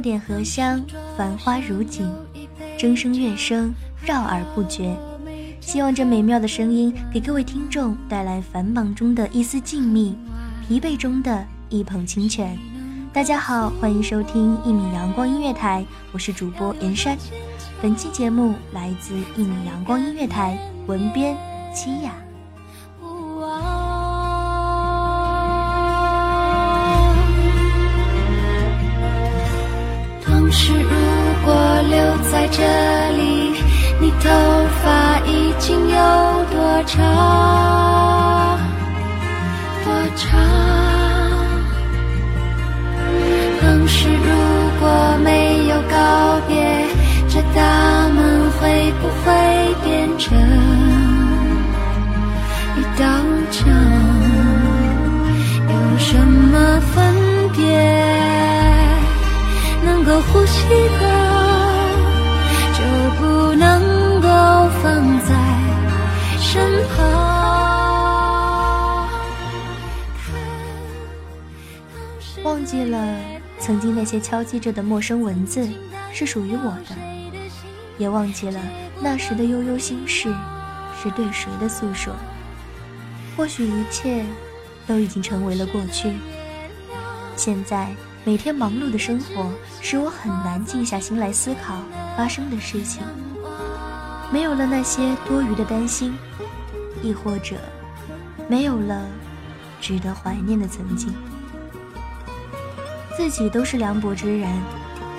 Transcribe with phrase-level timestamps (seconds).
[0.00, 0.84] 点荷香，
[1.16, 2.10] 繁花如锦，
[2.78, 4.96] 筝声乐声绕耳不绝。
[5.60, 10.14] 希望这美妙的声音给各位听众带来繁忙中的一丝静谧，
[10.66, 12.56] 疲惫中的一捧清泉。
[13.12, 17.16] 大家好，欢迎收听一米阳光音乐台，我是主播严山。
[17.82, 21.36] 本期节目来自一米阳光音乐台，文编
[21.74, 22.27] 七雅。
[32.30, 32.62] 在这
[33.16, 33.54] 里，
[34.00, 34.28] 你头
[34.82, 35.96] 发已经有
[36.52, 38.58] 多长？
[39.84, 40.38] 多长？
[43.62, 44.28] 当时如
[44.78, 44.86] 果
[45.24, 46.54] 没有告别，
[47.28, 49.24] 这大门会不会
[49.82, 49.86] 变
[50.18, 50.26] 成
[52.76, 53.04] 一道
[53.50, 53.68] 墙？
[55.68, 56.94] 有什么分
[57.56, 57.62] 别？
[59.84, 60.58] 能够呼吸
[61.00, 61.04] 的，
[66.58, 67.06] 身旁。
[72.42, 73.16] 忘记了
[73.60, 75.68] 曾经那些敲击着的陌生文字
[76.12, 76.96] 是属于我的，
[77.96, 78.60] 也忘记了
[79.00, 80.34] 那时的悠悠心事
[81.00, 82.12] 是对谁的诉说。
[83.36, 84.24] 或许一切
[84.86, 86.12] 都已经成为了过去。
[87.36, 89.48] 现在每天忙碌的生活
[89.80, 91.76] 使我很难静下心来思考
[92.16, 93.00] 发生的事情，
[94.32, 96.12] 没有了那些多余的担心，
[97.02, 97.56] 亦或者
[98.48, 99.06] 没有了
[99.80, 101.12] 值得怀念的曾经。
[103.16, 104.48] 自己都是凉薄之人，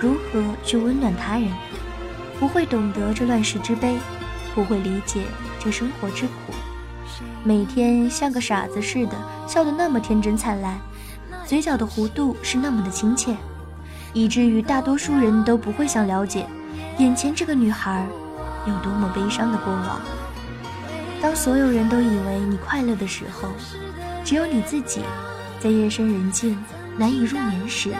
[0.00, 1.50] 如何去温暖他人？
[2.38, 3.96] 不会懂得这乱世之悲，
[4.54, 5.22] 不会理解
[5.58, 6.32] 这生活之苦。
[7.42, 9.12] 每天像个傻子似的
[9.46, 10.78] 笑得那么天真灿烂，
[11.46, 13.34] 嘴角的弧度是那么的亲切，
[14.12, 16.46] 以至于大多数人都不会想了解
[16.98, 18.06] 眼前这个女孩
[18.66, 20.00] 有多么悲伤的过往。
[21.20, 23.48] 当所有人都以为你快乐的时候，
[24.24, 25.00] 只有你自己
[25.60, 26.56] 在夜深人静。
[26.98, 27.92] 难以入眠时，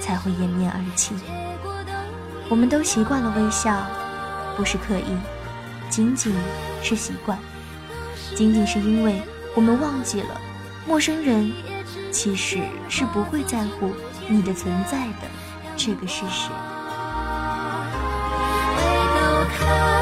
[0.00, 1.14] 才会掩面而泣。
[2.48, 3.86] 我们都习惯了微笑，
[4.56, 5.16] 不是刻意，
[5.88, 6.34] 仅仅
[6.82, 7.38] 是习惯。
[8.34, 9.22] 仅仅是因为
[9.54, 10.40] 我们忘记了，
[10.84, 11.52] 陌生人
[12.10, 13.92] 其实是不会在乎
[14.26, 15.28] 你的存在的
[15.76, 16.48] 这个事实。
[18.74, 18.82] 回
[19.14, 19.97] 头看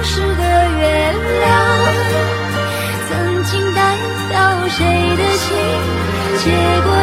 [0.00, 0.42] 当时的
[0.78, 1.50] 月亮，
[3.06, 3.78] 曾经带
[4.32, 4.82] 到谁
[5.14, 5.52] 的心，
[6.38, 6.48] 结
[6.86, 6.99] 果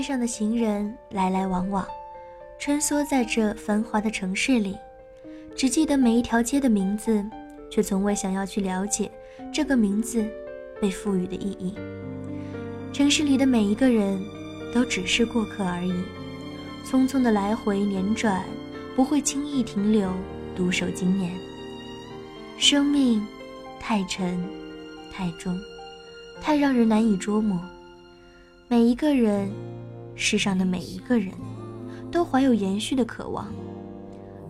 [0.00, 1.86] 街上的行人来来往往，
[2.58, 4.74] 穿梭在这繁华的城市里，
[5.54, 7.22] 只记得每一条街的名字，
[7.70, 9.10] 却从未想要去了解
[9.52, 10.26] 这个名字
[10.80, 11.74] 被赋予的意义。
[12.94, 14.18] 城市里的每一个人
[14.74, 15.92] 都只是过客而已，
[16.82, 18.42] 匆匆的来回辗转，
[18.96, 20.10] 不会轻易停留，
[20.56, 21.30] 独守经年。
[22.56, 23.22] 生命
[23.78, 24.42] 太沉，
[25.12, 25.54] 太重，
[26.40, 27.60] 太让人难以捉摸。
[28.66, 29.50] 每一个人，
[30.20, 31.32] 世上的每一个人，
[32.12, 33.50] 都怀有延续的渴望。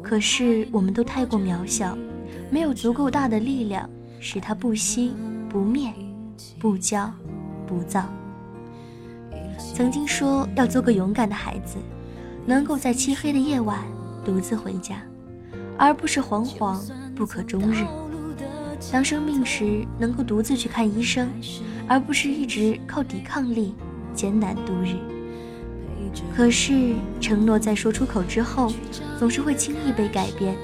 [0.03, 1.97] 可是，我们都太过渺小，
[2.51, 3.89] 没有足够大的力量，
[4.19, 5.15] 使它不息、
[5.49, 5.93] 不灭、
[6.59, 7.09] 不骄、
[7.69, 8.05] 不躁。
[9.73, 11.77] 曾经说要做个勇敢的孩子，
[12.45, 13.79] 能够在漆黑的夜晚
[14.25, 15.01] 独自回家，
[15.79, 16.81] 而不是惶惶
[17.15, 17.87] 不可终日。
[18.91, 21.31] 当生病时，能够独自去看医生，
[21.87, 23.73] 而不是一直靠抵抗力。
[24.13, 24.97] 艰难度日，
[26.37, 28.73] 可是承诺在说出口之后，
[29.19, 30.57] 总是会轻易被改变。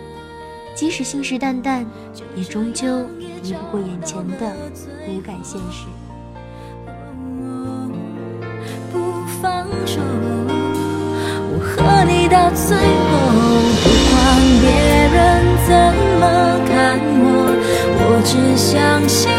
[0.74, 1.84] 即使信誓旦旦，
[2.34, 3.06] 也终究
[3.42, 4.54] 敌不过眼前的
[5.06, 5.86] 骨感现实。
[8.92, 9.00] 不
[9.40, 10.00] 放手，
[11.48, 13.14] 我和你到最后，
[13.82, 14.14] 不管
[14.60, 14.64] 别
[15.14, 15.16] 人
[15.66, 15.70] 怎
[16.20, 16.24] 么
[16.68, 16.74] 看
[17.22, 17.24] 我，
[17.98, 19.30] 我只相信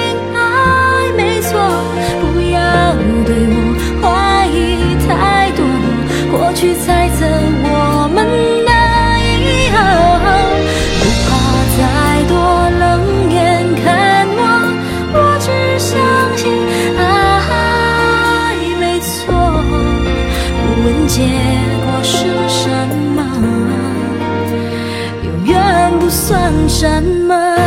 [26.48, 27.58] 远不算什么。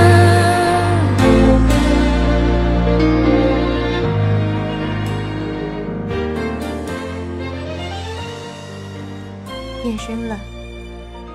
[9.98, 10.40] 深了，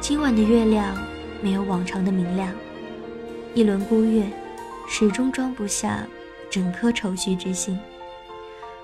[0.01, 0.97] 今晚的月亮
[1.39, 2.51] 没有往常的明亮，
[3.53, 4.25] 一轮孤月
[4.89, 6.05] 始终装不下
[6.49, 7.79] 整颗愁绪之心。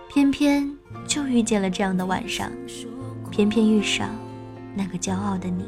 [0.07, 0.71] 偏偏
[1.07, 2.51] 就遇见了这样的晚上，
[3.31, 4.09] 偏偏遇上
[4.75, 5.65] 那个骄傲的你。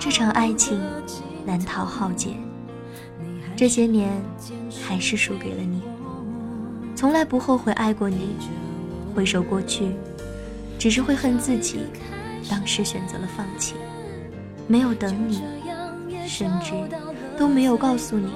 [0.00, 0.80] 这场爱情
[1.44, 2.30] 难逃浩劫，
[3.54, 4.10] 这些年
[4.82, 5.82] 还是输给了你。
[6.96, 8.34] 从来不后悔爱过你，
[9.14, 9.92] 回首过去，
[10.78, 11.80] 只是会恨自己。
[12.48, 13.74] 当时选择了放弃，
[14.66, 15.42] 没有等你，
[16.26, 16.72] 甚至
[17.38, 18.32] 都没有告诉你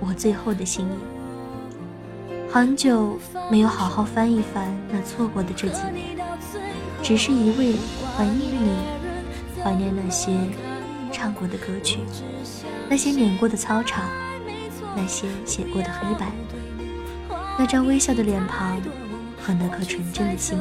[0.00, 2.44] 我最后的心意。
[2.52, 3.18] 很久
[3.50, 6.18] 没有好好翻一翻那错过的这几年，
[7.02, 7.74] 只是一味
[8.14, 8.70] 怀念你，
[9.64, 10.30] 怀念那些
[11.20, 11.98] 唱过的歌曲，
[12.88, 14.08] 那些碾过的操场，
[14.96, 16.32] 那些写过的黑板，
[17.58, 18.80] 那张微笑的脸庞
[19.38, 20.58] 和那颗纯真的心。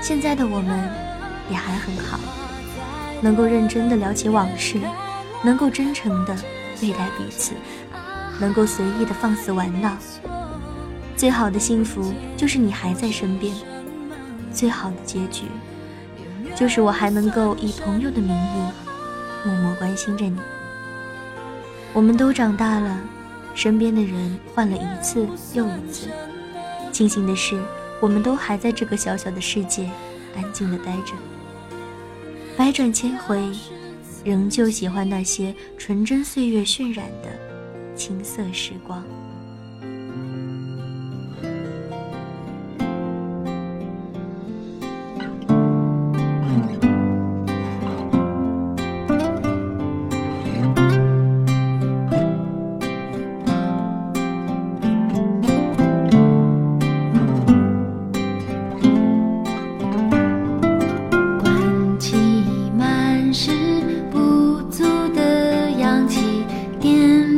[0.00, 0.90] 现在的我们。
[1.50, 2.20] 也还很好，
[3.22, 4.78] 能够认真的聊起往事，
[5.42, 6.36] 能够真诚的
[6.78, 7.54] 对待彼此，
[8.38, 9.96] 能够随意的放肆玩闹。
[11.16, 13.54] 最好的幸福就是你还在身边，
[14.52, 15.46] 最好的结局
[16.58, 18.72] 就是我还能够以朋友的名义
[19.44, 20.40] 默默关心着你。
[21.92, 23.00] 我们都长大了，
[23.54, 25.24] 身边的人换了一次
[25.54, 26.08] 又一次，
[26.90, 27.56] 庆幸的是，
[28.00, 29.88] 我们都还在这个小小的世界
[30.36, 31.12] 安静的待着。
[32.56, 33.52] 百转千回，
[34.24, 37.28] 仍旧喜欢那些纯真岁月渲染的
[37.94, 39.04] 青涩时光。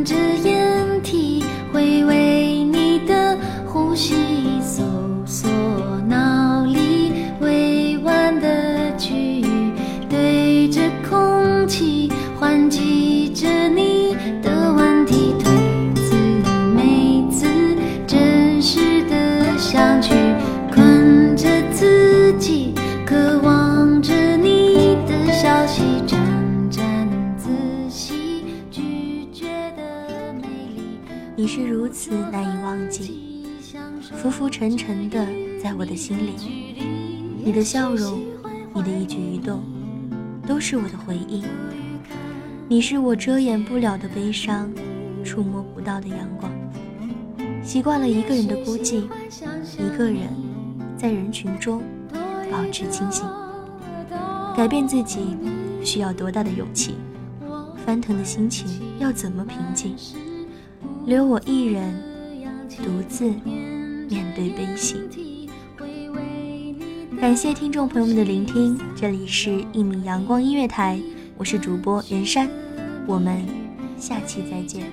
[0.04, 4.29] 着眼体，回味你的呼吸。
[31.40, 33.46] 你是如此难以忘记，
[34.02, 35.26] 浮浮沉沉的
[35.58, 36.34] 在我的心里，
[37.42, 38.20] 你的笑容，
[38.74, 39.62] 你的一举一动，
[40.46, 41.42] 都是我的回忆。
[42.68, 44.70] 你是我遮掩不了的悲伤，
[45.24, 46.52] 触摸不到的阳光。
[47.64, 49.04] 习惯了一个人的孤寂，
[49.78, 50.28] 一个人
[50.94, 51.82] 在人群中
[52.52, 53.24] 保持清醒。
[54.54, 55.38] 改变自己
[55.82, 56.96] 需要多大的勇气？
[57.86, 58.68] 翻腾的心情
[58.98, 59.96] 要怎么平静？
[61.10, 61.92] 留我一人
[62.84, 63.24] 独自
[64.08, 64.94] 面对悲喜。
[67.20, 71.00] 感谢听众朋友们的聆听，这里是《一米阳光音乐台》，
[71.36, 72.48] 我是主播袁山，
[73.08, 73.44] 我们
[73.98, 74.86] 下期再见。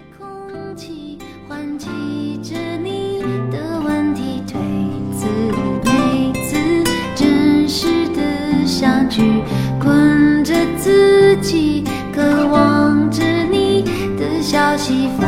[9.80, 13.84] 困着自己，渴望着你
[14.18, 15.28] 的消息发